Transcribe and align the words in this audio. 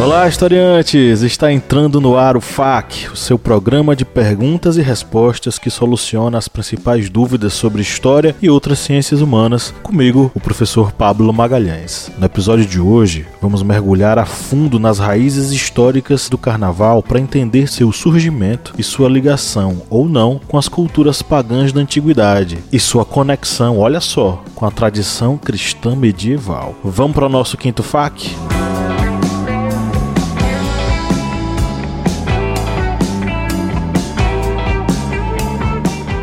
Olá, 0.00 0.26
historiantes! 0.26 1.20
Está 1.20 1.52
entrando 1.52 2.00
no 2.00 2.16
ar 2.16 2.34
o 2.34 2.40
FAQ, 2.40 3.10
o 3.12 3.16
seu 3.16 3.38
programa 3.38 3.94
de 3.94 4.02
perguntas 4.02 4.78
e 4.78 4.80
respostas 4.80 5.58
que 5.58 5.68
soluciona 5.68 6.38
as 6.38 6.48
principais 6.48 7.10
dúvidas 7.10 7.52
sobre 7.52 7.82
história 7.82 8.34
e 8.40 8.48
outras 8.48 8.78
ciências 8.78 9.20
humanas, 9.20 9.74
comigo, 9.82 10.32
o 10.34 10.40
professor 10.40 10.90
Pablo 10.90 11.30
Magalhães. 11.34 12.10
No 12.18 12.24
episódio 12.24 12.64
de 12.64 12.80
hoje, 12.80 13.26
vamos 13.42 13.62
mergulhar 13.62 14.18
a 14.18 14.24
fundo 14.24 14.78
nas 14.78 14.98
raízes 14.98 15.52
históricas 15.52 16.30
do 16.30 16.38
carnaval 16.38 17.02
para 17.02 17.20
entender 17.20 17.68
seu 17.68 17.92
surgimento 17.92 18.72
e 18.78 18.82
sua 18.82 19.06
ligação, 19.06 19.82
ou 19.90 20.08
não, 20.08 20.40
com 20.48 20.56
as 20.56 20.66
culturas 20.66 21.20
pagãs 21.20 21.74
da 21.74 21.80
antiguidade 21.82 22.56
e 22.72 22.80
sua 22.80 23.04
conexão, 23.04 23.78
olha 23.78 24.00
só, 24.00 24.42
com 24.54 24.64
a 24.64 24.70
tradição 24.70 25.36
cristã 25.36 25.94
medieval. 25.94 26.74
Vamos 26.82 27.14
para 27.14 27.26
o 27.26 27.30
nosso 27.30 27.58
quinto 27.58 27.82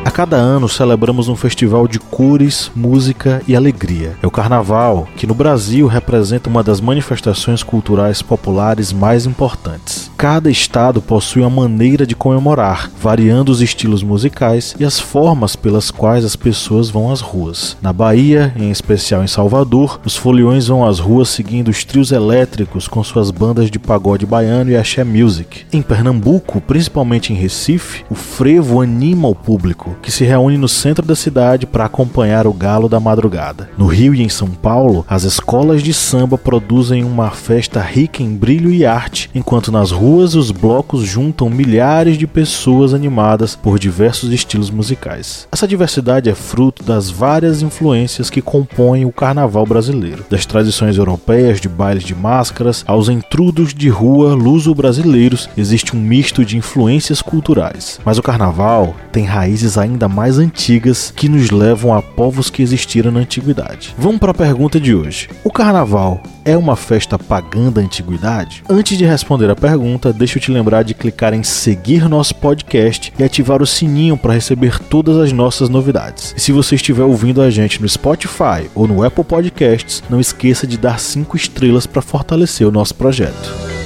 FAQ? 0.08 0.18
cada 0.18 0.36
ano 0.36 0.68
celebramos 0.68 1.28
um 1.28 1.36
festival 1.36 1.88
de 1.88 2.00
cores, 2.00 2.72
música 2.76 3.40
e 3.48 3.56
alegria. 3.56 4.18
É 4.20 4.26
o 4.26 4.32
Carnaval, 4.32 5.08
que 5.16 5.28
no 5.28 5.36
Brasil 5.36 5.86
representa 5.86 6.50
uma 6.50 6.64
das 6.64 6.82
manifestações 6.82 7.62
culturais 7.62 8.24
populares 8.24 8.92
mais 8.92 9.28
importantes. 9.28 10.07
Cada 10.18 10.50
estado 10.50 11.00
possui 11.00 11.44
uma 11.44 11.62
maneira 11.62 12.04
de 12.04 12.16
comemorar, 12.16 12.90
variando 13.00 13.50
os 13.50 13.62
estilos 13.62 14.02
musicais 14.02 14.76
e 14.80 14.84
as 14.84 15.00
formas 15.00 15.56
pelas 15.56 15.92
quais 15.92 16.26
as 16.26 16.36
pessoas 16.36 16.90
vão 16.90 17.12
às 17.12 17.22
ruas. 17.22 17.78
Na 17.84 17.94
Bahia, 17.94 18.52
em 18.58 18.72
especial 18.72 19.24
em 19.24 19.28
Salvador, 19.28 20.00
os 20.04 20.16
foliões 20.16 20.70
vão 20.70 20.84
às 20.84 20.98
ruas 20.98 21.30
seguindo 21.30 21.68
os 21.68 21.84
trios 21.84 22.12
elétricos 22.12 22.88
com 22.88 23.04
suas 23.04 23.30
bandas 23.30 23.70
de 23.70 23.78
pagode 23.78 24.26
baiano 24.26 24.72
e 24.72 24.76
axé 24.76 25.04
music. 25.04 25.68
Em 25.72 25.84
Pernambuco, 25.84 26.60
principalmente 26.62 27.32
em 27.32 27.36
Recife, 27.36 28.04
o 28.10 28.16
frevo 28.16 28.82
anima 28.82 29.28
o 29.28 29.36
público, 29.36 29.96
que 30.02 30.12
se 30.12 30.24
reúne 30.24 30.58
no 30.58 30.68
centro 30.68 31.06
da 31.06 31.16
cidade 31.16 31.68
para 31.68 31.86
acompanhar 31.86 32.48
o 32.48 32.54
galo 32.54 32.90
da 32.90 33.00
madrugada. 33.00 33.70
No 33.78 33.86
Rio 33.86 34.16
e 34.16 34.24
em 34.24 34.30
São 34.30 34.50
Paulo, 34.50 35.06
as 35.08 35.26
escolas 35.26 35.84
de 35.84 35.94
samba 35.94 36.40
produzem 36.40 37.04
uma 37.04 37.30
festa 37.30 37.80
rica 37.82 38.24
em 38.24 38.36
brilho 38.36 38.72
e 38.72 38.84
arte, 38.84 39.30
enquanto 39.36 39.72
nas 39.72 39.92
ruas 39.92 40.07
os 40.08 40.52
blocos 40.52 41.04
juntam 41.04 41.50
milhares 41.50 42.18
de 42.18 42.26
pessoas 42.26 42.94
animadas 42.94 43.56
por 43.56 43.78
diversos 43.78 44.32
estilos 44.32 44.70
musicais. 44.70 45.48
Essa 45.52 45.68
diversidade 45.68 46.30
é 46.30 46.36
fruto 46.36 46.82
das 46.82 47.10
várias 47.10 47.62
influências 47.62 48.30
que 48.30 48.42
compõem 48.42 49.04
o 49.04 49.12
carnaval 49.12 49.66
brasileiro, 49.66 50.26
das 50.30 50.46
tradições 50.46 50.98
europeias 50.98 51.60
de 51.60 51.68
bailes 51.68 52.04
de 52.04 52.16
máscaras 52.16 52.86
aos 52.88 53.10
entrudos 53.10 53.74
de 53.74 53.90
rua 53.90 54.34
luso-brasileiros, 54.34 55.50
existe 55.58 55.96
um 55.96 56.00
misto 56.00 56.46
de 56.46 56.56
influências 56.56 57.22
culturais. 57.22 58.00
Mas 58.06 58.18
o 58.18 58.24
carnaval 58.24 58.96
tem 59.12 59.26
raízes 59.26 59.78
ainda 59.78 60.08
mais 60.08 60.40
antigas 60.40 61.12
que 61.14 61.28
nos 61.28 61.52
levam 61.52 61.94
a 61.94 62.02
povos 62.02 62.50
que 62.50 62.62
existiram 62.62 63.12
na 63.12 63.20
antiguidade. 63.20 63.94
Vamos 63.98 64.20
para 64.20 64.32
a 64.32 64.36
pergunta 64.36 64.80
de 64.80 64.96
hoje. 64.96 65.30
O 65.44 65.52
carnaval 65.52 66.24
é 66.48 66.56
uma 66.56 66.78
festa 66.78 67.20
pagã 67.20 67.70
da 67.70 67.82
antiguidade? 67.82 68.64
Antes 68.70 68.98
de 68.98 69.04
responder 69.04 69.50
a 69.50 69.56
pergunta, 69.56 70.14
deixa 70.14 70.38
eu 70.38 70.42
te 70.42 70.50
lembrar 70.50 70.82
de 70.82 70.94
clicar 70.94 71.34
em 71.34 71.44
seguir 71.44 72.08
nosso 72.08 72.34
podcast 72.36 73.12
e 73.20 73.24
ativar 73.24 73.62
o 73.62 73.68
sininho 73.68 74.18
para 74.18 74.34
receber 74.34 74.80
todas 74.80 75.18
as 75.18 75.34
nossas 75.34 75.68
novidades. 75.68 76.34
E 76.38 76.40
se 76.40 76.54
você 76.54 76.76
estiver 76.76 77.04
ouvindo 77.04 77.42
a 77.42 77.50
gente 77.50 77.82
no 77.82 77.90
Spotify 77.90 78.70
ou 78.74 78.88
no 78.88 79.04
Apple 79.04 79.26
Podcasts, 79.26 80.02
não 80.10 80.22
esqueça 80.22 80.66
de 80.66 80.78
dar 80.78 81.02
5 81.02 81.36
estrelas 81.36 81.86
para 81.86 82.02
fortalecer 82.02 82.66
o 82.66 82.72
nosso 82.72 82.96
projeto. 82.96 83.77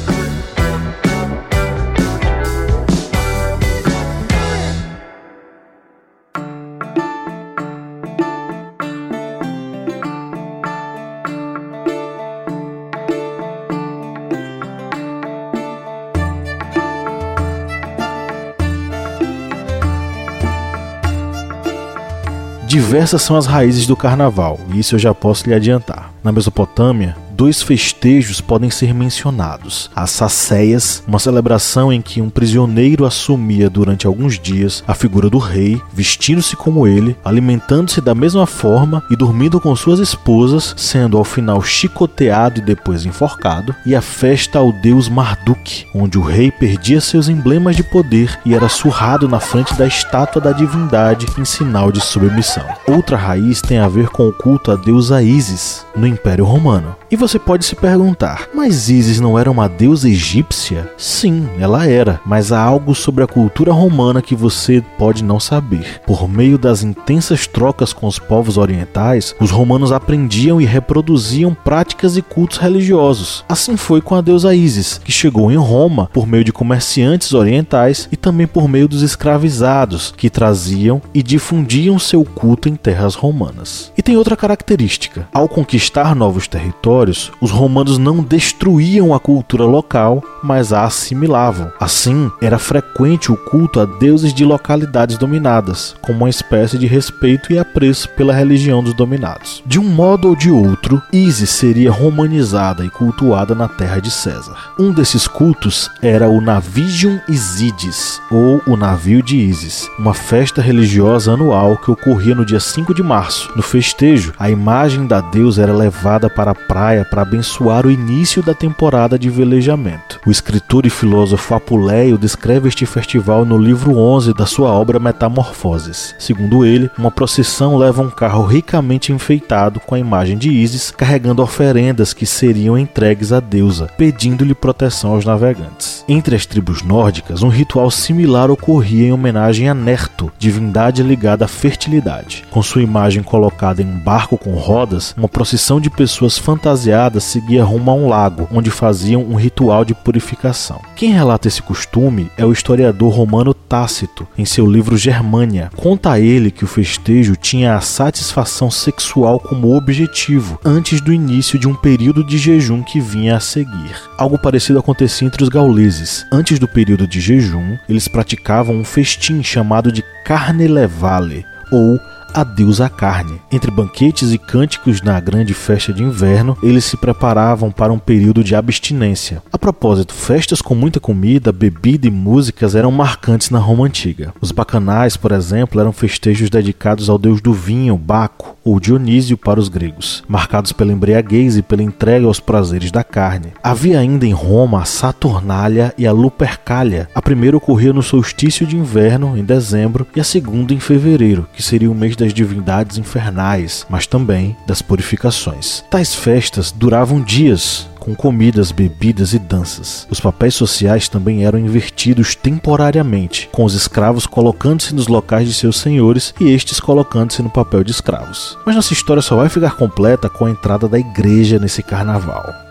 Diversas 22.91 23.21
são 23.21 23.37
as 23.37 23.45
raízes 23.45 23.87
do 23.87 23.95
carnaval, 23.95 24.59
e 24.73 24.79
isso 24.79 24.95
eu 24.95 24.99
já 24.99 25.13
posso 25.13 25.47
lhe 25.47 25.55
adiantar. 25.55 26.11
Na 26.21 26.29
Mesopotâmia, 26.29 27.15
dois 27.41 27.59
festejos 27.63 28.39
podem 28.39 28.69
ser 28.69 28.93
mencionados: 28.93 29.89
as 29.95 30.11
sacéias, 30.11 31.03
uma 31.07 31.17
celebração 31.17 31.91
em 31.91 31.99
que 31.99 32.21
um 32.21 32.29
prisioneiro 32.29 33.03
assumia 33.03 33.67
durante 33.67 34.05
alguns 34.05 34.37
dias 34.37 34.83
a 34.87 34.93
figura 34.93 35.27
do 35.27 35.39
rei, 35.39 35.81
vestindo-se 35.91 36.55
como 36.55 36.85
ele, 36.85 37.17
alimentando-se 37.25 37.99
da 37.99 38.13
mesma 38.13 38.45
forma 38.45 39.03
e 39.09 39.15
dormindo 39.15 39.59
com 39.59 39.75
suas 39.75 39.99
esposas, 39.99 40.75
sendo 40.77 41.17
ao 41.17 41.23
final 41.23 41.63
chicoteado 41.63 42.59
e 42.59 42.61
depois 42.61 43.07
enforcado, 43.07 43.75
e 43.87 43.95
a 43.95 44.01
festa 44.01 44.59
ao 44.59 44.71
deus 44.71 45.09
Marduk, 45.09 45.87
onde 45.95 46.19
o 46.19 46.21
rei 46.21 46.51
perdia 46.51 47.01
seus 47.01 47.27
emblemas 47.27 47.75
de 47.75 47.81
poder 47.81 48.39
e 48.45 48.53
era 48.53 48.69
surrado 48.69 49.27
na 49.27 49.39
frente 49.39 49.73
da 49.73 49.87
estátua 49.87 50.39
da 50.39 50.51
divindade 50.51 51.25
em 51.39 51.43
sinal 51.43 51.91
de 51.91 52.01
submissão. 52.01 52.65
Outra 52.87 53.17
raiz 53.17 53.63
tem 53.63 53.79
a 53.79 53.87
ver 53.87 54.09
com 54.09 54.27
o 54.27 54.33
culto 54.33 54.71
à 54.71 54.75
deusa 54.75 55.23
Isis 55.23 55.83
no 55.95 56.05
Império 56.05 56.45
Romano. 56.45 57.00
E 57.11 57.17
você 57.17 57.37
pode 57.37 57.65
se 57.65 57.75
perguntar: 57.75 58.47
mas 58.53 58.87
Isis 58.89 59.19
não 59.19 59.37
era 59.37 59.51
uma 59.51 59.67
deusa 59.67 60.07
egípcia? 60.07 60.89
Sim, 60.97 61.45
ela 61.59 61.85
era, 61.85 62.21
mas 62.25 62.53
há 62.53 62.61
algo 62.61 62.95
sobre 62.95 63.21
a 63.21 63.27
cultura 63.27 63.73
romana 63.73 64.21
que 64.21 64.33
você 64.33 64.81
pode 64.97 65.21
não 65.21 65.37
saber. 65.37 65.99
Por 66.07 66.29
meio 66.29 66.57
das 66.57 66.83
intensas 66.83 67.45
trocas 67.45 67.91
com 67.91 68.07
os 68.07 68.17
povos 68.17 68.57
orientais, 68.57 69.35
os 69.41 69.51
romanos 69.51 69.91
aprendiam 69.91 70.61
e 70.61 70.65
reproduziam 70.65 71.53
práticas 71.53 72.15
e 72.15 72.21
cultos 72.21 72.57
religiosos. 72.57 73.43
Assim 73.49 73.75
foi 73.75 73.99
com 73.99 74.15
a 74.15 74.21
deusa 74.21 74.55
Isis, 74.55 74.97
que 75.03 75.11
chegou 75.11 75.51
em 75.51 75.57
Roma 75.57 76.09
por 76.13 76.25
meio 76.25 76.45
de 76.45 76.53
comerciantes 76.53 77.33
orientais 77.33 78.07
e 78.09 78.15
também 78.15 78.47
por 78.47 78.69
meio 78.69 78.87
dos 78.87 79.01
escravizados, 79.01 80.13
que 80.15 80.29
traziam 80.29 81.01
e 81.13 81.21
difundiam 81.21 81.99
seu 81.99 82.23
culto 82.23 82.69
em 82.69 82.75
terras 82.75 83.15
romanas. 83.15 83.91
E 83.97 84.01
tem 84.01 84.15
outra 84.15 84.37
característica: 84.37 85.27
ao 85.33 85.49
conquistar 85.49 86.15
novos 86.15 86.47
territórios, 86.47 87.00
territórios, 87.01 87.31
os 87.41 87.51
romanos 87.51 87.97
não 87.97 88.23
destruíam 88.23 89.13
a 89.13 89.19
cultura 89.19 89.63
local, 89.63 90.23
mas 90.43 90.71
a 90.71 90.83
assimilavam. 90.83 91.71
Assim, 91.79 92.31
era 92.41 92.59
frequente 92.59 93.31
o 93.31 93.37
culto 93.37 93.79
a 93.79 93.85
deuses 93.85 94.33
de 94.33 94.45
localidades 94.45 95.17
dominadas, 95.17 95.95
como 96.01 96.19
uma 96.19 96.29
espécie 96.29 96.77
de 96.77 96.87
respeito 96.87 97.51
e 97.51 97.59
apreço 97.59 98.09
pela 98.09 98.33
religião 98.33 98.83
dos 98.83 98.93
dominados. 98.93 99.63
De 99.65 99.79
um 99.79 99.83
modo 99.83 100.29
ou 100.29 100.35
de 100.35 100.51
outro, 100.51 101.01
Isis 101.11 101.49
seria 101.49 101.91
romanizada 101.91 102.85
e 102.85 102.89
cultuada 102.89 103.55
na 103.55 103.67
terra 103.67 103.99
de 103.99 104.11
César. 104.11 104.55
Um 104.79 104.91
desses 104.91 105.27
cultos 105.27 105.89
era 106.01 106.29
o 106.29 106.41
Navigium 106.41 107.19
Isidis, 107.27 108.21
ou 108.31 108.61
o 108.67 108.75
navio 108.75 109.21
de 109.23 109.37
Isis, 109.37 109.87
uma 109.97 110.13
festa 110.13 110.61
religiosa 110.61 111.33
anual 111.33 111.77
que 111.77 111.91
ocorria 111.91 112.35
no 112.35 112.45
dia 112.45 112.59
5 112.59 112.93
de 112.93 113.03
março. 113.03 113.51
No 113.55 113.61
festejo, 113.61 114.33
a 114.37 114.49
imagem 114.49 115.05
da 115.05 115.21
deusa 115.21 115.63
era 115.63 115.73
levada 115.73 116.29
para 116.29 116.51
a 116.51 116.55
praia 116.55 116.90
praia 116.91 117.05
para 117.05 117.21
abençoar 117.21 117.85
o 117.85 117.91
início 117.91 118.43
da 118.43 118.53
temporada 118.53 119.17
de 119.17 119.29
velejamento. 119.29 120.19
O 120.25 120.31
escritor 120.31 120.85
e 120.85 120.89
filósofo 120.89 121.55
Apuleio 121.55 122.17
descreve 122.17 122.67
este 122.67 122.85
festival 122.85 123.45
no 123.45 123.57
livro 123.57 123.97
11 123.97 124.33
da 124.33 124.45
sua 124.45 124.71
obra 124.71 124.99
Metamorfoses. 124.99 126.13
Segundo 126.19 126.65
ele, 126.65 126.91
uma 126.97 127.09
procissão 127.09 127.77
leva 127.77 128.01
um 128.01 128.09
carro 128.09 128.45
ricamente 128.45 129.13
enfeitado 129.13 129.79
com 129.79 129.95
a 129.95 129.99
imagem 129.99 130.37
de 130.37 130.49
Ísis, 130.49 130.91
carregando 130.91 131.41
oferendas 131.41 132.13
que 132.13 132.25
seriam 132.25 132.77
entregues 132.77 133.31
à 133.31 133.39
deusa, 133.39 133.87
pedindo-lhe 133.97 134.53
proteção 134.53 135.13
aos 135.13 135.23
navegantes. 135.23 136.03
Entre 136.09 136.35
as 136.35 136.45
tribos 136.45 136.81
nórdicas, 136.81 137.41
um 137.41 137.47
ritual 137.47 137.89
similar 137.89 138.51
ocorria 138.51 139.07
em 139.07 139.13
homenagem 139.13 139.69
a 139.69 139.73
Nerto, 139.73 140.29
divindade 140.37 141.01
ligada 141.01 141.45
à 141.45 141.47
fertilidade. 141.47 142.43
Com 142.51 142.61
sua 142.61 142.83
imagem 142.83 143.23
colocada 143.23 143.81
em 143.81 143.85
um 143.85 143.97
barco 143.97 144.37
com 144.37 144.51
rodas, 144.55 145.15
uma 145.17 145.29
procissão 145.29 145.79
de 145.79 145.89
pessoas 145.89 146.37
fantasiadas 146.37 146.80
fantasiada 146.81 147.19
seguia 147.19 147.63
rumo 147.63 147.91
a 147.91 147.93
um 147.93 148.07
lago, 148.07 148.47
onde 148.51 148.71
faziam 148.71 149.21
um 149.23 149.35
ritual 149.35 149.85
de 149.85 149.93
purificação 149.93 150.31
purificação. 150.31 150.81
Quem 150.95 151.11
relata 151.11 151.47
esse 151.47 151.61
costume 151.61 152.31
é 152.37 152.45
o 152.45 152.51
historiador 152.51 153.13
romano 153.13 153.53
Tácito, 153.53 154.27
em 154.37 154.45
seu 154.45 154.65
livro 154.65 154.97
Germânia. 154.97 155.69
Conta 155.75 156.11
a 156.11 156.19
ele 156.19 156.51
que 156.51 156.63
o 156.63 156.67
festejo 156.67 157.35
tinha 157.35 157.75
a 157.75 157.81
satisfação 157.81 158.69
sexual 158.69 159.39
como 159.39 159.75
objetivo 159.75 160.59
antes 160.63 161.01
do 161.01 161.13
início 161.13 161.57
de 161.57 161.67
um 161.67 161.75
período 161.75 162.23
de 162.23 162.37
jejum 162.37 162.83
que 162.83 162.99
vinha 162.99 163.37
a 163.37 163.39
seguir. 163.39 163.95
Algo 164.17 164.37
parecido 164.37 164.79
acontecia 164.79 165.27
entre 165.27 165.43
os 165.43 165.49
gauleses. 165.49 166.25
Antes 166.31 166.59
do 166.59 166.67
período 166.67 167.07
de 167.07 167.19
jejum, 167.19 167.77
eles 167.87 168.07
praticavam 168.07 168.75
um 168.75 168.83
festim 168.83 169.41
chamado 169.41 169.91
de 169.91 170.03
carne 170.25 170.67
levale, 170.67 171.45
ou 171.71 171.97
adeus 172.33 172.81
à 172.81 172.89
carne. 172.89 173.39
Entre 173.51 173.71
banquetes 173.71 174.31
e 174.31 174.37
cânticos 174.37 175.01
na 175.01 175.19
grande 175.19 175.53
festa 175.53 175.93
de 175.93 176.03
inverno, 176.03 176.57
eles 176.61 176.85
se 176.85 176.97
preparavam 176.97 177.71
para 177.71 177.93
um 177.93 177.99
período 177.99 178.43
de 178.43 178.55
abstinência. 178.55 179.41
A 179.51 179.57
propósito, 179.57 180.13
festas 180.13 180.61
com 180.61 180.73
muita 180.75 180.99
comida, 180.99 181.51
bebida 181.51 182.07
e 182.07 182.11
músicas 182.11 182.75
eram 182.75 182.91
marcantes 182.91 183.49
na 183.49 183.59
Roma 183.59 183.85
antiga. 183.85 184.33
Os 184.41 184.51
bacanais, 184.51 185.17
por 185.17 185.31
exemplo, 185.31 185.79
eram 185.79 185.91
festejos 185.91 186.49
dedicados 186.49 187.09
ao 187.09 187.17
deus 187.17 187.41
do 187.41 187.53
vinho, 187.53 187.97
Baco, 187.97 188.55
ou 188.63 188.79
Dionísio 188.79 189.37
para 189.37 189.59
os 189.59 189.69
gregos, 189.69 190.23
marcados 190.27 190.71
pela 190.71 190.91
embriaguez 190.91 191.57
e 191.57 191.61
pela 191.61 191.83
entrega 191.83 192.25
aos 192.25 192.39
prazeres 192.39 192.91
da 192.91 193.03
carne. 193.03 193.53
Havia 193.63 193.99
ainda 193.99 194.25
em 194.25 194.33
Roma 194.33 194.81
a 194.81 194.85
Saturnália 194.85 195.93
e 195.97 196.05
a 196.05 196.11
Lupercalia. 196.11 197.09
A 197.13 197.21
primeira 197.21 197.57
ocorria 197.57 197.93
no 197.93 198.03
solstício 198.03 198.65
de 198.65 198.77
inverno, 198.77 199.37
em 199.37 199.43
dezembro, 199.43 200.05
e 200.15 200.19
a 200.19 200.23
segunda 200.23 200.73
em 200.73 200.79
fevereiro, 200.79 201.47
que 201.53 201.63
seria 201.63 201.89
o 201.89 201.95
mês 201.95 202.15
das 202.21 202.33
divindades 202.33 202.97
infernais, 202.97 203.85
mas 203.89 204.07
também 204.07 204.55
das 204.65 204.81
purificações. 204.81 205.83
Tais 205.89 206.15
festas 206.15 206.71
duravam 206.71 207.21
dias, 207.21 207.87
com 207.99 208.15
comidas, 208.15 208.71
bebidas 208.71 209.33
e 209.33 209.39
danças. 209.39 210.07
Os 210.09 210.19
papéis 210.19 210.55
sociais 210.55 211.07
também 211.07 211.45
eram 211.45 211.59
invertidos 211.59 212.35
temporariamente, 212.35 213.49
com 213.51 213.63
os 213.63 213.73
escravos 213.73 214.25
colocando-se 214.25 214.93
nos 214.93 215.07
locais 215.07 215.47
de 215.47 215.53
seus 215.53 215.79
senhores 215.79 216.33
e 216.39 216.49
estes 216.49 216.79
colocando-se 216.79 217.41
no 217.41 217.49
papel 217.49 217.83
de 217.83 217.91
escravos. 217.91 218.57
Mas 218.65 218.75
nossa 218.75 218.93
história 218.93 219.21
só 219.21 219.35
vai 219.35 219.49
ficar 219.49 219.75
completa 219.75 220.29
com 220.29 220.45
a 220.45 220.51
entrada 220.51 220.87
da 220.87 220.99
igreja 220.99 221.59
nesse 221.59 221.83
carnaval. 221.83 222.70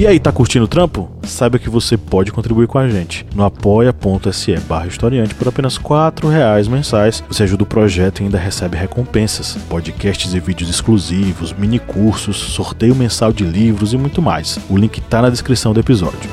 E 0.00 0.06
aí, 0.06 0.18
tá 0.18 0.32
curtindo 0.32 0.64
o 0.64 0.66
trampo? 0.66 1.10
Saiba 1.24 1.58
que 1.58 1.68
você 1.68 1.94
pode 1.94 2.32
contribuir 2.32 2.66
com 2.66 2.78
a 2.78 2.88
gente 2.88 3.26
no 3.34 3.44
apoia.se 3.44 4.58
barra 4.60 4.86
historiante 4.86 5.34
por 5.34 5.46
apenas 5.46 5.76
R$ 5.76 6.30
reais 6.32 6.66
mensais. 6.66 7.22
Você 7.28 7.42
ajuda 7.42 7.64
o 7.64 7.66
projeto 7.66 8.20
e 8.20 8.22
ainda 8.24 8.38
recebe 8.38 8.78
recompensas, 8.78 9.58
podcasts 9.68 10.32
e 10.32 10.40
vídeos 10.40 10.70
exclusivos, 10.70 11.52
mini 11.52 11.78
cursos, 11.78 12.38
sorteio 12.38 12.94
mensal 12.94 13.30
de 13.30 13.44
livros 13.44 13.92
e 13.92 13.98
muito 13.98 14.22
mais. 14.22 14.58
O 14.70 14.78
link 14.78 15.02
tá 15.02 15.20
na 15.20 15.28
descrição 15.28 15.74
do 15.74 15.80
episódio. 15.80 16.30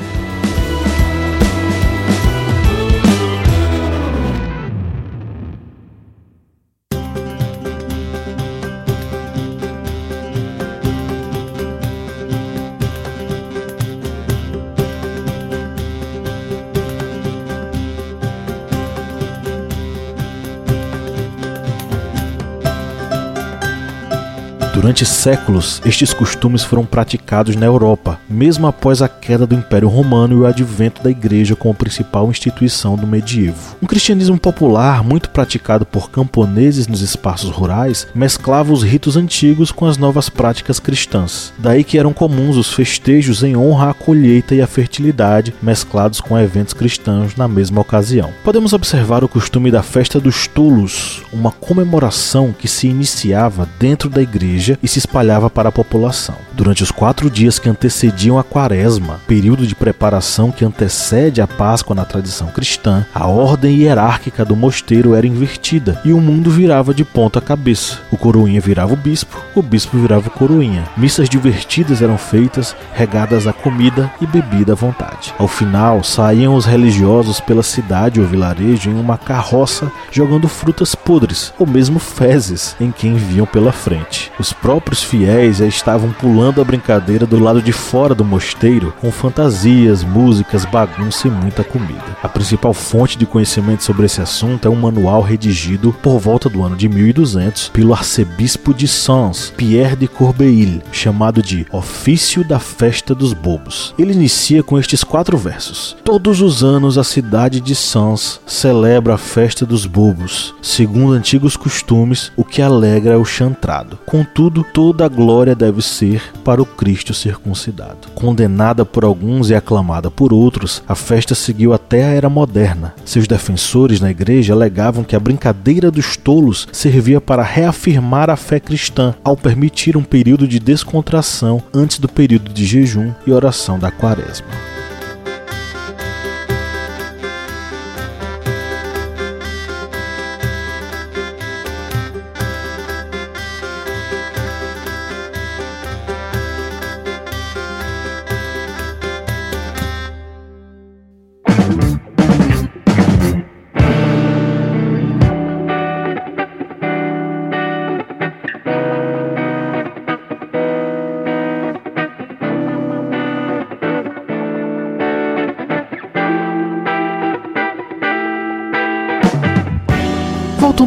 Durante 24.88 25.04
séculos, 25.04 25.82
estes 25.84 26.14
costumes 26.14 26.64
foram 26.64 26.82
praticados 26.82 27.54
na 27.54 27.66
Europa, 27.66 28.18
mesmo 28.26 28.66
após 28.66 29.02
a 29.02 29.08
queda 29.08 29.46
do 29.46 29.54
Império 29.54 29.86
Romano 29.86 30.34
e 30.34 30.38
o 30.38 30.46
advento 30.46 31.02
da 31.02 31.10
Igreja 31.10 31.54
como 31.54 31.74
principal 31.74 32.30
instituição 32.30 32.96
do 32.96 33.06
medievo. 33.06 33.76
Um 33.82 33.86
cristianismo 33.86 34.38
popular, 34.38 35.04
muito 35.04 35.28
praticado 35.28 35.84
por 35.84 36.10
camponeses 36.10 36.88
nos 36.88 37.02
espaços 37.02 37.50
rurais, 37.50 38.06
mesclava 38.14 38.72
os 38.72 38.82
ritos 38.82 39.14
antigos 39.14 39.70
com 39.70 39.84
as 39.84 39.98
novas 39.98 40.30
práticas 40.30 40.80
cristãs. 40.80 41.52
Daí 41.58 41.84
que 41.84 41.98
eram 41.98 42.14
comuns 42.14 42.56
os 42.56 42.72
festejos 42.72 43.42
em 43.42 43.54
honra 43.54 43.90
à 43.90 43.94
colheita 43.94 44.54
e 44.54 44.62
à 44.62 44.66
fertilidade, 44.66 45.52
mesclados 45.62 46.18
com 46.18 46.38
eventos 46.38 46.72
cristãos 46.72 47.36
na 47.36 47.46
mesma 47.46 47.82
ocasião. 47.82 48.32
Podemos 48.42 48.72
observar 48.72 49.22
o 49.22 49.28
costume 49.28 49.70
da 49.70 49.82
festa 49.82 50.18
dos 50.18 50.46
tolos, 50.46 51.22
uma 51.30 51.52
comemoração 51.52 52.54
que 52.58 52.66
se 52.66 52.88
iniciava 52.88 53.68
dentro 53.78 54.08
da 54.08 54.22
igreja 54.22 54.77
e 54.82 54.88
se 54.88 54.98
espalhava 54.98 55.48
para 55.48 55.68
a 55.68 55.72
população. 55.72 56.36
Durante 56.52 56.82
os 56.82 56.90
quatro 56.90 57.30
dias 57.30 57.58
que 57.58 57.68
antecediam 57.68 58.38
a 58.38 58.42
quaresma, 58.42 59.20
período 59.26 59.66
de 59.66 59.74
preparação 59.74 60.50
que 60.50 60.64
antecede 60.64 61.40
a 61.40 61.46
Páscoa 61.46 61.94
na 61.94 62.04
tradição 62.04 62.48
cristã, 62.48 63.06
a 63.14 63.26
ordem 63.26 63.76
hierárquica 63.76 64.44
do 64.44 64.56
mosteiro 64.56 65.14
era 65.14 65.26
invertida 65.26 66.00
e 66.04 66.12
o 66.12 66.20
mundo 66.20 66.50
virava 66.50 66.92
de 66.92 67.04
ponta 67.04 67.40
cabeça. 67.40 68.00
O 68.10 68.16
coroinha 68.16 68.60
virava 68.60 68.92
o 68.92 68.96
bispo, 68.96 69.40
o 69.54 69.62
bispo 69.62 69.96
virava 69.98 70.28
o 70.28 70.30
coroinha. 70.30 70.84
Missas 70.96 71.28
divertidas 71.28 72.02
eram 72.02 72.18
feitas, 72.18 72.74
regadas 72.92 73.46
a 73.46 73.52
comida 73.52 74.10
e 74.20 74.26
bebida 74.26 74.72
à 74.72 74.76
vontade. 74.76 75.32
Ao 75.38 75.46
final, 75.46 76.02
saíam 76.02 76.54
os 76.54 76.64
religiosos 76.64 77.40
pela 77.40 77.62
cidade 77.62 78.20
ou 78.20 78.26
vilarejo 78.26 78.90
em 78.90 78.98
uma 78.98 79.16
carroça 79.16 79.90
jogando 80.10 80.48
frutas 80.48 80.94
podres 80.94 81.52
ou 81.58 81.66
mesmo 81.66 81.98
fezes 81.98 82.74
em 82.80 82.90
quem 82.90 83.14
viam 83.14 83.46
pela 83.46 83.72
frente. 83.72 84.32
Os 84.38 84.52
próprios 84.68 85.02
fiéis 85.02 85.56
já 85.56 85.66
estavam 85.66 86.12
pulando 86.12 86.60
a 86.60 86.64
brincadeira 86.64 87.24
do 87.24 87.38
lado 87.38 87.62
de 87.62 87.72
fora 87.72 88.14
do 88.14 88.22
mosteiro 88.22 88.92
com 89.00 89.10
fantasias, 89.10 90.04
músicas, 90.04 90.66
bagunça 90.66 91.26
e 91.26 91.30
muita 91.30 91.64
comida. 91.64 92.04
A 92.22 92.28
principal 92.28 92.74
fonte 92.74 93.16
de 93.16 93.24
conhecimento 93.24 93.82
sobre 93.82 94.04
esse 94.04 94.20
assunto 94.20 94.68
é 94.68 94.70
um 94.70 94.76
manual 94.76 95.22
redigido 95.22 95.90
por 96.02 96.18
volta 96.18 96.50
do 96.50 96.62
ano 96.62 96.76
de 96.76 96.86
1200 96.86 97.70
pelo 97.70 97.94
arcebispo 97.94 98.74
de 98.74 98.86
Sens, 98.86 99.54
Pierre 99.56 99.96
de 99.96 100.06
Corbeil, 100.06 100.82
chamado 100.92 101.42
de 101.42 101.66
Ofício 101.72 102.44
da 102.44 102.58
Festa 102.58 103.14
dos 103.14 103.32
Bobos. 103.32 103.94
Ele 103.98 104.12
inicia 104.12 104.62
com 104.62 104.78
estes 104.78 105.02
quatro 105.02 105.38
versos: 105.38 105.96
Todos 106.04 106.42
os 106.42 106.62
anos 106.62 106.98
a 106.98 107.04
cidade 107.04 107.58
de 107.58 107.74
Sens 107.74 108.38
celebra 108.44 109.14
a 109.14 109.18
festa 109.18 109.64
dos 109.64 109.86
bobos, 109.86 110.54
segundo 110.60 111.14
antigos 111.14 111.56
costumes, 111.56 112.30
o 112.36 112.44
que 112.44 112.60
alegra 112.60 113.14
é 113.14 113.16
o 113.16 113.24
chantrado. 113.24 113.98
Contudo, 114.04 114.57
Contudo, 114.58 114.88
toda 114.88 115.04
a 115.04 115.08
glória 115.08 115.54
deve 115.54 115.82
ser 115.82 116.22
para 116.42 116.62
o 116.62 116.66
Cristo 116.66 117.12
circuncidado. 117.12 118.08
Condenada 118.14 118.84
por 118.84 119.04
alguns 119.04 119.50
e 119.50 119.54
aclamada 119.54 120.10
por 120.10 120.32
outros, 120.32 120.82
a 120.88 120.94
festa 120.94 121.34
seguiu 121.34 121.72
até 121.72 122.04
a 122.04 122.08
era 122.08 122.28
moderna. 122.28 122.94
Seus 123.04 123.28
defensores 123.28 124.00
na 124.00 124.10
igreja 124.10 124.54
alegavam 124.54 125.04
que 125.04 125.14
a 125.14 125.20
brincadeira 125.20 125.90
dos 125.90 126.16
tolos 126.16 126.66
servia 126.72 127.20
para 127.20 127.42
reafirmar 127.42 128.30
a 128.30 128.36
fé 128.36 128.58
cristã, 128.58 129.14
ao 129.22 129.36
permitir 129.36 129.96
um 129.96 130.02
período 130.02 130.48
de 130.48 130.58
descontração 130.58 131.62
antes 131.74 131.98
do 131.98 132.08
período 132.08 132.52
de 132.52 132.64
jejum 132.64 133.12
e 133.26 133.32
oração 133.32 133.78
da 133.78 133.90
quaresma. 133.90 134.77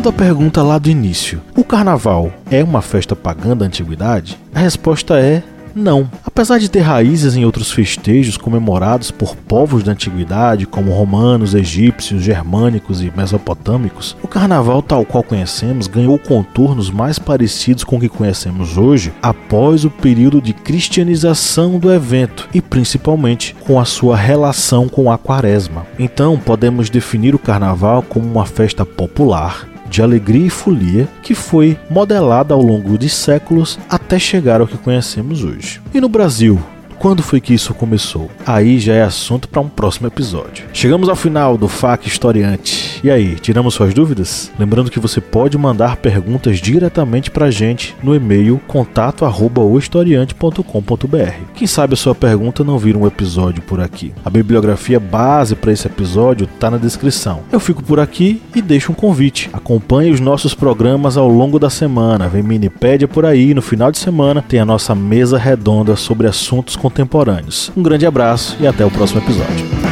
Voltando 0.02 0.16
à 0.16 0.26
pergunta 0.26 0.64
lá 0.64 0.80
do 0.80 0.90
início: 0.90 1.40
o 1.56 1.64
carnaval 1.64 2.34
é 2.50 2.64
uma 2.64 2.82
festa 2.82 3.16
pagã 3.16 3.56
da 3.56 3.68
antiguidade? 3.68 4.36
A 4.52 4.60
resposta 4.60 5.20
é 5.20 5.44
não. 5.76 6.10
Apesar 6.26 6.58
de 6.58 6.70
ter 6.70 6.80
raízes 6.80 7.36
em 7.36 7.46
outros 7.46 7.72
festejos 7.72 8.36
comemorados 8.36 9.12
por 9.12 9.36
povos 9.36 9.84
da 9.84 9.92
antiguidade, 9.92 10.66
como 10.66 10.92
romanos, 10.92 11.54
egípcios, 11.54 12.24
germânicos 12.24 13.04
e 13.04 13.14
mesopotâmicos, 13.16 14.18
o 14.24 14.28
carnaval 14.28 14.82
tal 14.82 15.06
qual 15.06 15.22
conhecemos 15.22 15.86
ganhou 15.86 16.18
contornos 16.18 16.90
mais 16.90 17.20
parecidos 17.20 17.84
com 17.84 17.98
o 17.98 18.00
que 18.00 18.10
conhecemos 18.10 18.80
hoje 18.80 19.14
após 19.22 19.86
o 19.86 19.92
período 19.92 20.42
de 20.42 20.52
cristianização 20.52 21.78
do 21.78 21.94
evento 21.94 22.50
e 22.56 22.60
principalmente 22.60 23.56
com 23.62 23.80
a 23.80 23.86
sua 23.86 24.18
relação 24.18 24.90
com 24.90 25.12
a 25.12 25.18
quaresma. 25.18 25.86
Então, 26.00 26.40
podemos 26.40 26.90
definir 26.90 27.36
o 27.36 27.40
carnaval 27.40 28.02
como 28.02 28.26
uma 28.26 28.48
festa 28.48 28.84
popular 28.84 29.71
de 29.92 30.02
alegria 30.02 30.48
e 30.48 30.50
folia 30.50 31.08
que 31.22 31.36
foi 31.36 31.78
modelada 31.90 32.54
ao 32.54 32.62
longo 32.62 32.98
de 32.98 33.10
séculos 33.10 33.78
até 33.90 34.18
chegar 34.18 34.62
ao 34.62 34.68
que 34.68 34.78
conhecemos 34.78 35.44
hoje. 35.44 35.82
E 35.94 36.00
no 36.00 36.08
Brasil, 36.08 36.58
quando 37.02 37.24
foi 37.24 37.42
que 37.42 37.56
isso 37.56 37.74
começou? 37.74 38.30
Aí 38.46 38.78
já 38.78 38.94
é 38.94 39.02
assunto 39.02 39.50
para 39.50 39.60
um 39.60 39.68
próximo 39.68 40.06
episódio. 40.06 40.66
Chegamos 40.72 41.10
ao 41.10 41.16
final 41.16 41.58
do 41.58 41.68
FAQ 41.68 42.08
Historiante. 42.08 43.02
E 43.04 43.10
aí, 43.10 43.40
tiramos 43.40 43.74
suas 43.74 43.92
dúvidas? 43.92 44.52
Lembrando 44.60 44.92
que 44.92 45.00
você 45.00 45.20
pode 45.20 45.58
mandar 45.58 45.96
perguntas 45.96 46.60
diretamente 46.60 47.32
para 47.32 47.48
a 47.48 47.52
gente 47.52 47.96
no 48.04 48.14
e-mail 48.14 48.62
contato@ohistoriante.com.br. 48.68 51.34
Quem 51.56 51.66
sabe 51.66 51.96
a 51.96 51.98
sua 51.98 52.14
pergunta 52.14 52.64
não 52.64 52.78
vira 52.78 53.00
um 53.00 53.08
episódio 53.08 53.64
por 53.64 53.82
aqui. 53.82 54.14
A 54.24 54.30
bibliografia 54.30 55.00
base 55.00 55.56
para 55.56 55.72
esse 55.72 55.88
episódio 55.88 56.48
está 56.54 56.70
na 56.70 56.78
descrição. 56.78 57.40
Eu 57.52 57.60
fico 57.60 57.82
por 57.82 58.00
aqui 58.00 58.40
e 58.54 58.62
deixo 58.62 58.92
um 58.92 58.96
convite. 58.96 59.50
Acompanhe 59.52 60.12
os 60.12 60.20
nossos 60.20 60.54
programas 60.54 61.18
ao 61.18 61.28
longo 61.28 61.58
da 61.58 61.72
semana. 61.72 62.30
Vem 62.30 62.44
Minipédia 62.44 63.08
por 63.08 63.26
aí. 63.26 63.56
No 63.56 63.62
final 63.64 63.92
de 63.92 63.98
semana 63.98 64.46
tem 64.48 64.60
a 64.60 64.66
nossa 64.66 64.94
mesa 64.94 65.40
redonda 65.40 65.96
sobre 65.96 66.28
assuntos 66.28 66.76
contemporâneos. 66.92 67.72
Um 67.76 67.82
grande 67.82 68.06
abraço 68.06 68.58
e 68.60 68.68
até 68.68 68.86
o 68.86 68.92
próximo 68.92 69.22
episódio. 69.22 69.91